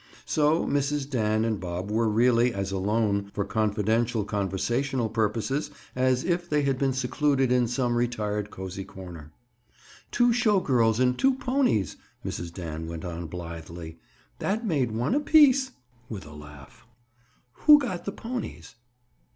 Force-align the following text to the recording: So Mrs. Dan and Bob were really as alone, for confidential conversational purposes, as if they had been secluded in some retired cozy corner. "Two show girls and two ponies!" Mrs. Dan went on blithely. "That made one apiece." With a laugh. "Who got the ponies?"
So 0.25 0.65
Mrs. 0.65 1.07
Dan 1.07 1.45
and 1.45 1.59
Bob 1.59 1.91
were 1.91 2.09
really 2.09 2.55
as 2.55 2.71
alone, 2.71 3.29
for 3.35 3.45
confidential 3.45 4.23
conversational 4.25 5.09
purposes, 5.09 5.69
as 5.95 6.23
if 6.23 6.49
they 6.49 6.63
had 6.63 6.79
been 6.79 6.91
secluded 6.91 7.51
in 7.51 7.67
some 7.67 7.95
retired 7.95 8.49
cozy 8.49 8.83
corner. 8.83 9.31
"Two 10.09 10.33
show 10.33 10.59
girls 10.59 10.99
and 10.99 11.19
two 11.19 11.35
ponies!" 11.35 11.97
Mrs. 12.25 12.51
Dan 12.51 12.87
went 12.87 13.05
on 13.05 13.27
blithely. 13.27 13.99
"That 14.39 14.65
made 14.65 14.91
one 14.91 15.13
apiece." 15.13 15.69
With 16.09 16.25
a 16.25 16.33
laugh. 16.33 16.87
"Who 17.65 17.77
got 17.77 18.05
the 18.05 18.11
ponies?" 18.11 18.73